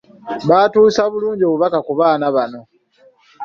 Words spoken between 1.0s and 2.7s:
bulungi obubaka ku baana bano.